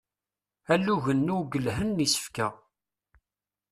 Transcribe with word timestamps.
Alugen 0.73 1.19
n 1.25 1.33
uwgelhen 1.35 1.89
n 1.99 2.03
isefka. 2.05 2.47